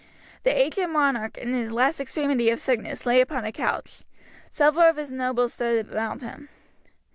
[0.41, 4.01] The aged monarch, in the last extremity of sickness, lay upon a couch.
[4.49, 6.49] Several of his nobles stood around him.